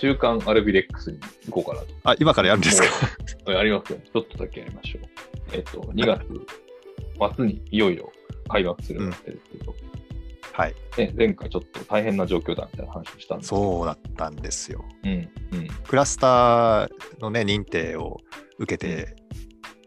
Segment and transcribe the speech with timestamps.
[0.00, 1.94] 週刊アルビレックスに行こうかなと。
[2.04, 2.80] あ、今からやるんです
[3.44, 3.52] か？
[3.52, 3.98] やりますよ。
[3.98, 5.02] ちょっとだけやりましょう。
[5.52, 6.24] えっと、2月
[7.36, 8.10] 末にいよいよ
[8.48, 9.74] 開幕するようになってるけど、
[10.52, 10.74] はい。
[10.96, 14.84] ね、前回ちょっと大変な状況だみたいな話をしたんですそうだったんですよ。
[15.04, 16.90] うん、うん、クラスター
[17.20, 18.20] のね、認定を
[18.58, 19.16] 受けて、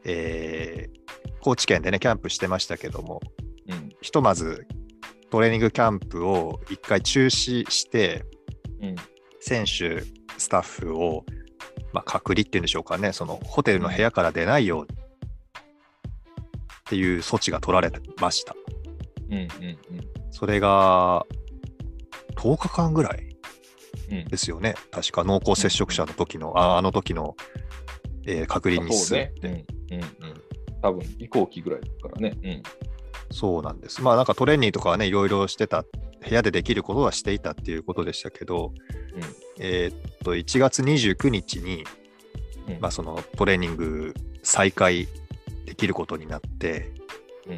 [0.06, 1.04] えー
[1.46, 3.20] 高知県でね、キャンプしてましたけども、
[3.68, 4.66] うん、ひとまず
[5.30, 8.24] トレーニングキャンプを一回中止して、
[8.82, 8.96] うん、
[9.46, 10.04] 選手、
[10.38, 11.26] スタッフを、
[11.92, 14.96] まあ、隔離っていうんでしょうかね、そのホテルの部屋から出ないようにっ
[16.86, 18.56] ていう措置が取られてました。
[19.30, 19.50] うん、うん、
[20.32, 21.26] それが
[22.36, 23.34] 10日間ぐらい
[24.10, 24.18] うん。
[24.20, 24.76] うんですよね。
[24.92, 27.36] 確か濃厚接触者の時の、ああの時の、
[28.26, 29.66] えー隔離日数って、ね。
[29.92, 30.10] うん、うん、うん。
[30.82, 32.38] 多分、移行期ぐらいだからね。
[32.44, 32.64] うん。
[33.32, 34.02] そうなんです。
[34.02, 35.84] まあなんかトレーニングとかはね、いろいろしてた、
[36.28, 38.74] 部屋でできることはしていたっていうことでしたけど、
[39.60, 41.84] えーっと、1月29日に、
[42.68, 45.08] うんまあそのトレーニング再開
[45.66, 46.94] できることになって、
[47.48, 47.58] うん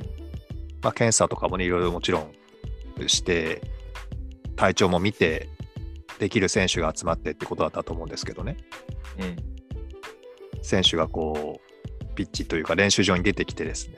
[0.82, 2.34] まあ検査とかもね、いろいろもちろん
[3.08, 3.62] して、
[4.56, 5.50] 体調も見て、
[6.20, 8.58] できる選手が集まってってことだったと思うんですけどね。
[9.20, 10.64] うん。
[10.64, 13.96] 選手がこう、ピッチというか練習場に出てきてですね、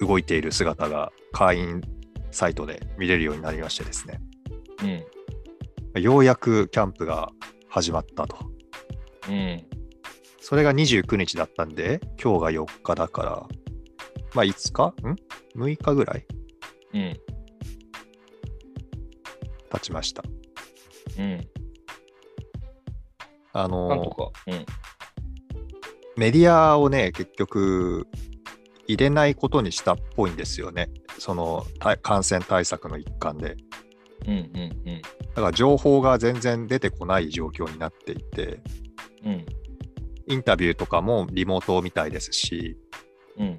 [0.00, 0.06] うん。
[0.06, 1.82] 動いている姿が会員
[2.30, 4.20] サイトで見れるようになりましてですね、
[5.94, 6.02] うん。
[6.02, 7.30] ようやくキャンプが
[7.68, 8.36] 始まったと。
[9.28, 9.64] うん。
[10.40, 13.48] それが29日だったんで、今日が4日だから、
[14.34, 14.94] まあ5日？
[15.06, 15.16] ん
[15.56, 16.26] ?6 日ぐらい？
[16.94, 17.16] うん。
[19.70, 20.22] 経ちました。
[21.18, 21.48] うん。
[23.52, 24.30] あなんとの、か。
[24.46, 24.66] うん。
[26.16, 28.06] メディアをね、結局、
[28.88, 30.90] 入れないことにしたっぽいんですよね。
[31.18, 33.56] そのた感染対策の一環で。
[34.26, 34.32] うん。
[34.32, 35.02] うん。
[35.02, 38.60] だから情報が全然出てこない状況になっていて、
[39.24, 39.32] うん。
[39.32, 39.46] うん。
[40.26, 42.76] インタビューとかもリモートみたいですし、
[43.38, 43.56] うん。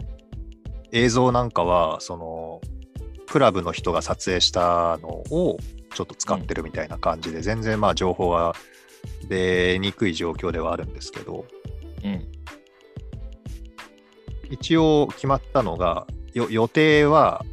[0.92, 2.62] 映像なんかは、その、
[3.28, 5.58] クラブの人が撮影したのを
[5.94, 8.54] ちょっと使ってるみたいな感じで、全然まあ情報が
[9.28, 11.46] 出にくい状況ではあるんですけど、
[12.04, 12.28] うん。
[14.50, 17.46] 一応決まったのが、よ予定は、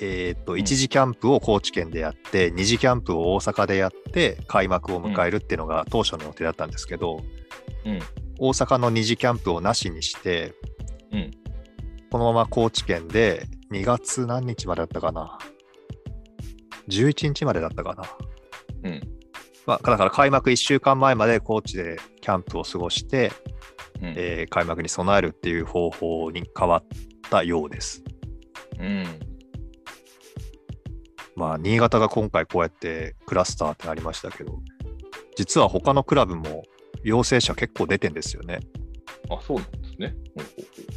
[0.00, 7.20] えっと、ん1次キャンプを高知県でやって、2次キャンプを大阪でやって、開幕を迎えるっていうのが当初の予定だったんですけど、
[7.84, 7.98] うん。
[8.38, 10.54] 大阪の2次キャンプをなしにして、
[11.12, 11.30] うん。
[12.10, 15.38] このまま高知県で2月何日までだったかな
[16.88, 18.04] ?11 日までだったかな？
[18.84, 19.00] うん。
[19.66, 23.32] まあ、だから開幕1週間前まで高知でキャンプを過ごして、
[24.00, 24.14] うん。
[24.16, 26.84] えー開幕に備えるっていう方法に変わっ
[27.30, 28.02] たようです。
[28.78, 29.04] うん。
[31.36, 34.58] まあ、新潟が今回こうやってクラスターってなりましたけど、
[35.36, 36.64] 実は他のクラブも
[37.04, 38.58] 陽性者結構出てんですよね。
[39.30, 40.14] あ、そうなんですね。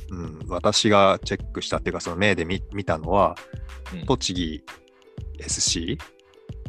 [0.09, 3.35] ほうん、私がチェックしたっていうか、その目で見見たのは、
[3.91, 4.63] ほううん栃木
[5.40, 5.97] SC、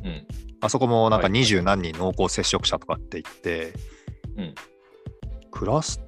[0.05, 0.27] うん。
[0.61, 3.73] あそこもなんかはい二十何人濃厚接触者とかって言って、
[4.37, 4.55] うん
[5.51, 6.01] クラス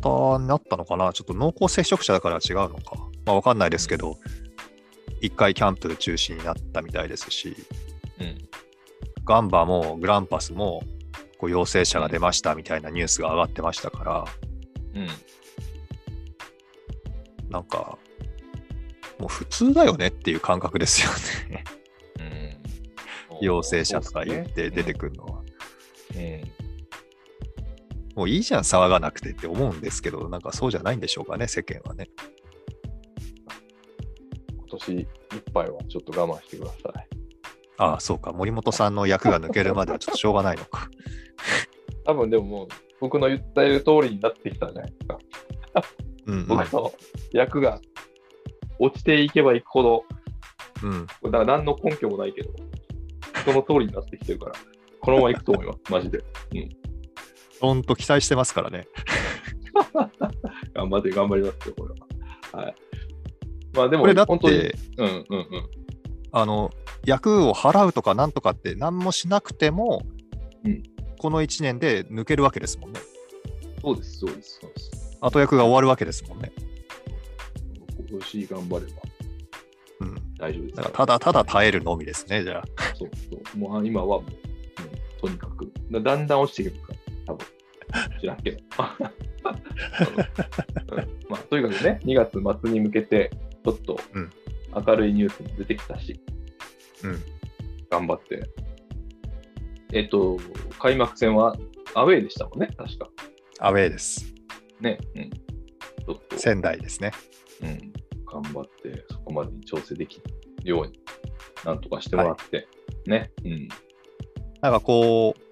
[0.00, 1.12] ターになったのかな？
[1.12, 2.96] ちょっと濃厚接触者だから違うのか？
[3.24, 4.18] まあわかんないですけど、
[5.20, 7.56] 一回キャンプ中止になったみたいですし、
[8.20, 8.38] うん。
[9.24, 10.82] ガンバもグランパスも
[11.38, 14.24] こう陽性者が出ましたみたいなニュースが上がってましたから、
[14.94, 15.08] うん。
[17.50, 17.98] なんか、
[19.18, 21.10] もう普通だよねっていう感覚ですよ
[21.50, 21.64] ね。
[23.30, 23.38] うん。
[23.42, 24.98] 陽性者とか言って出てる。
[24.98, 25.42] くるのは。
[26.14, 26.65] うん。
[28.16, 32.08] もういいじゃん、騒がなくてって思うんですけど、なんかそうじゃないんでしょうかね、世間はね。
[34.56, 35.06] 今年いっ
[35.52, 37.08] ぱいはちょっと我慢してください。
[37.76, 40.88] ああ、そうか、森本さんの役が抜けるまではちょっとしょうがないのか。
[42.06, 42.68] 多分でももう
[43.00, 45.18] 僕の言った通りになってきたんじゃないですか。
[46.26, 46.92] うん、うん僕の
[47.32, 47.80] 役が
[48.78, 50.04] 落ちていけばいくほど、
[50.82, 51.06] うん。
[51.06, 52.50] だから何の根拠もないけど、
[53.44, 54.52] その通りになってきてるから、
[55.02, 56.24] このままいくと思います、マジで。
[56.50, 56.85] ほん
[57.84, 58.86] と期待してますからね。
[60.74, 61.94] 頑張って頑張りますよ、これ
[62.58, 62.64] は。
[62.64, 62.74] はい。
[63.72, 65.46] まあでも、これだって、うんうんうん。
[66.32, 66.70] あの、
[67.04, 70.02] 役を払うとかなんとかって何もしなくても、
[70.64, 70.82] うん
[71.18, 73.00] この1年で抜けるわけですもんね。
[73.80, 75.18] そうです、そうです、そうです。
[75.20, 76.52] 後役が終わるわけですもんね。
[78.08, 79.02] 今年頑張れば
[80.00, 80.14] うん。
[80.38, 82.64] 大丈夫ですただただ耐えるのみですね、じゃあ。
[82.94, 83.58] そうそう。
[83.58, 84.26] もう今はもう、うん
[85.20, 85.72] とにかく。
[85.90, 86.92] だだんだん落ちてくるか
[88.20, 88.58] 知らんけど。
[91.28, 93.30] まあ、とにかくね、2月末に向けて、
[93.64, 94.30] ちょっとうん
[94.86, 96.20] 明るいニュースも出てきたし、
[97.04, 97.22] うん
[97.90, 98.48] 頑張って
[99.92, 100.36] えっと、
[100.78, 101.56] 開幕戦は
[101.94, 103.08] アウェーでしたもんね、確か。
[103.60, 104.34] アウェーです。
[104.80, 104.98] ね。
[105.14, 105.30] うん。
[105.30, 107.12] ちょっと、仙台ですね。
[107.62, 107.92] うん、
[108.26, 110.24] 頑張って、そこまでに調整できる
[110.64, 111.00] ように、
[111.64, 112.68] なんとかしてもらって、
[113.06, 113.30] ね。
[113.44, 113.68] うん。
[114.60, 115.45] なんかこう、うん。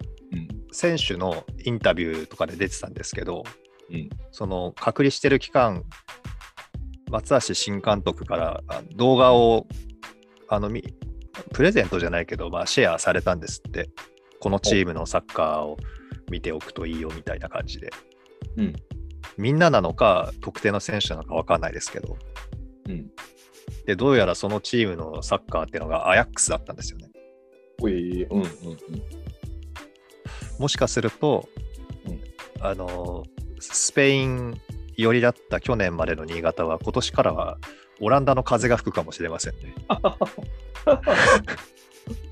[0.75, 3.43] 選手のインタビューとかで出てたんですけど、
[3.91, 4.09] うん。
[4.31, 5.83] その隔離してる期間、
[7.09, 9.67] 松橋新監督からあ動画を
[10.49, 10.83] あのみ
[11.53, 13.89] プレゼントじゃないけど、まあ、シェアされたんですって、
[14.39, 15.77] このチームのサッカーを
[16.29, 17.91] 見ておくといいよみたいな感じで、
[18.57, 18.73] うん。
[19.37, 22.17] みんななのか、特定の選手なのか分かんないですけど、
[22.87, 23.09] うん。
[23.85, 27.09] でどうやらそのチームのサッカーっていうのがアヤックスだったんですよね。
[28.29, 28.47] うん、うん。
[30.59, 31.47] もしかすると、
[32.07, 32.21] うん
[32.61, 33.23] あの
[33.59, 34.59] スペイン
[34.95, 37.57] 寄りだった去年までの新潟は今年からは
[37.99, 39.73] オランダの風が吹くかもしれませんね。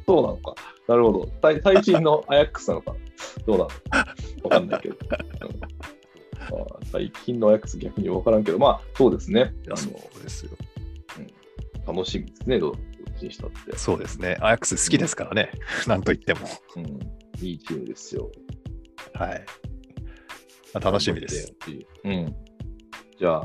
[0.05, 0.55] そうなのか。
[0.87, 1.29] なるほど。
[1.41, 2.95] 最最新のアヤックスなのか。
[3.45, 3.75] どうなのか。
[4.43, 4.97] わかんないけど。
[5.41, 9.53] うんまあ最近のアヤックス逆にわからんけど、まあそうですね。
[9.71, 10.51] あそうのですよ。
[11.85, 12.73] 楽しみですね、どっ
[13.19, 13.77] ちにしたって。
[13.77, 14.37] そうですね。
[14.41, 15.51] アヤックス好きですからね。
[15.87, 16.41] なんといっても。
[16.75, 16.99] うん、
[17.41, 18.31] いいチームですよ。
[19.13, 19.45] はい。
[20.73, 21.53] まあ楽しみです。。
[22.03, 22.35] うん。
[23.19, 23.43] じゃあ、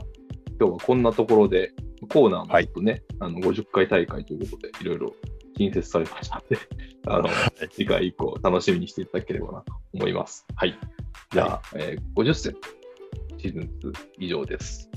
[0.58, 1.72] 今日はこんなところで、
[2.08, 5.14] コーナーもちょっとね、あの50回大会ということで、いろいろ
[5.56, 6.58] 近接されましたので、
[7.06, 7.28] あの、
[7.70, 10.46] 次回以降楽しみにしていただければなと思います。
[10.54, 10.78] はい。
[11.32, 12.56] じゃあ、えー50戦、
[13.38, 14.88] シーズン2以上です。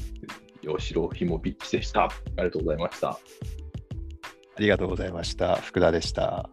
[0.61, 2.05] 吉郎ひもビッチでした。
[2.05, 3.09] ありがとうございました。
[3.09, 5.55] ありがとうございました。
[5.55, 6.49] 福田でした。